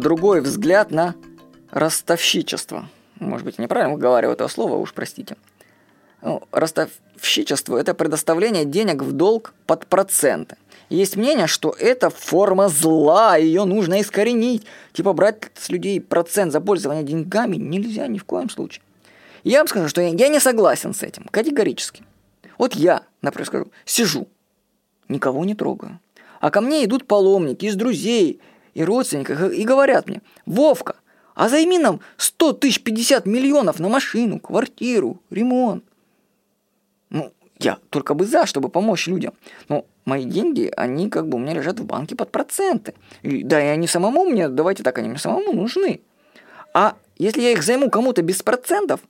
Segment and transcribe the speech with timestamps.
[0.00, 1.14] другой взгляд на
[1.70, 2.88] ростовщичество.
[3.18, 5.36] Может быть, неправильно выговариваю это слово, уж простите.
[6.22, 10.56] Ну, ростовщичество– это предоставление денег в долг под проценты.
[10.88, 14.64] Есть мнение, что это форма зла, ее нужно искоренить.
[14.92, 18.82] Типа брать с людей процент за пользование деньгами нельзя ни в коем случае.
[19.44, 22.04] Я вам скажу, что я не согласен с этим, категорически.
[22.58, 24.28] Вот я, например, скажу, сижу,
[25.08, 25.98] никого не трогаю.
[26.40, 28.40] А ко мне идут паломники из друзей
[28.76, 30.96] и родственников и говорят мне, Вовка,
[31.34, 35.82] а займи нам 100 тысяч 50 миллионов на машину, квартиру, ремонт.
[37.08, 39.32] Ну, я только бы за, чтобы помочь людям.
[39.70, 42.92] Но мои деньги, они как бы у меня лежат в банке под проценты.
[43.22, 46.02] И, да, и они самому мне, давайте так, они мне самому нужны.
[46.74, 49.00] А если я их займу кому-то без процентов,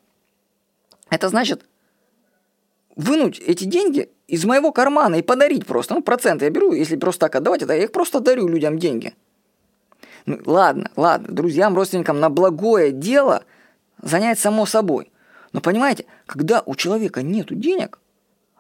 [1.10, 1.64] это значит
[2.94, 5.94] вынуть эти деньги из моего кармана и подарить просто.
[5.94, 9.14] Ну, проценты я беру, если просто так отдавать, это я их просто дарю людям деньги.
[10.26, 13.44] Ну, ладно, ладно, друзьям, родственникам на благое дело
[14.02, 15.10] занять само собой.
[15.52, 18.00] Но понимаете, когда у человека нет денег,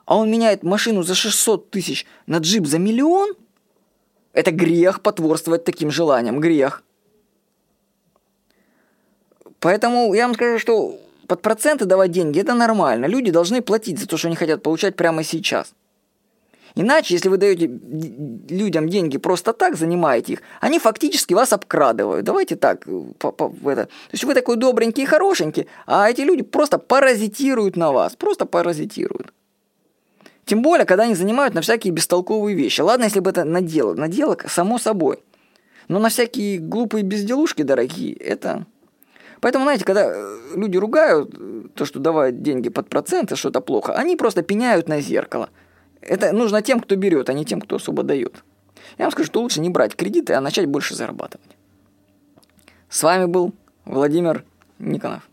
[0.04, 3.34] а он меняет машину за 600 тысяч на джип за миллион,
[4.32, 6.84] это грех потворствовать таким желаниям, грех.
[9.58, 13.06] Поэтому я вам скажу, что под проценты давать деньги– это нормально.
[13.06, 15.74] Люди должны платить за то, что они хотят получать прямо сейчас.
[16.76, 17.66] Иначе, если вы даете
[18.50, 22.24] людям деньги просто так, занимаете их, они фактически вас обкрадывают.
[22.24, 22.86] Давайте так.
[23.18, 23.86] По, по, это.
[23.86, 28.14] То есть вы такой добренький и хорошенький, а эти люди просто паразитируют на вас.
[28.14, 29.32] Просто паразитируют.
[30.44, 32.82] Тем более, когда они занимают на всякие бестолковые вещи.
[32.82, 33.94] Ладно, если бы это на дело.
[33.94, 35.18] На дело, само собой.
[35.88, 38.66] Но на всякие глупые безделушки дорогие, это
[39.40, 43.60] Поэтому, знаете, когда э, люди ругают э, то, что давать деньги под проценты, что это
[43.60, 45.50] плохо, они просто пеняют на зеркало.
[46.06, 48.44] Это нужно тем, кто берет, а не тем, кто особо дает.
[48.98, 51.50] Я вам скажу, что лучше не брать кредиты, а начать больше зарабатывать.
[52.88, 53.52] С вами был
[53.84, 54.44] Владимир
[54.78, 55.28] Никонов.